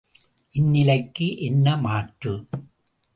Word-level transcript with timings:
இந்நிலைக்கு 0.55 1.37
என்ன 1.39 1.75
மாற்று? 1.77 2.33